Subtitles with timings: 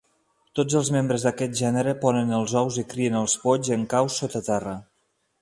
[0.59, 4.45] Tots els membres d'aquest gènere ponen els ous i crien els polls en caus sota
[4.51, 4.77] terra.